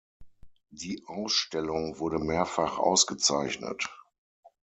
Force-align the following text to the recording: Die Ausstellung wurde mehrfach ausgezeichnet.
Die 0.71 1.03
Ausstellung 1.05 1.99
wurde 1.99 2.17
mehrfach 2.17 2.79
ausgezeichnet. 2.79 3.87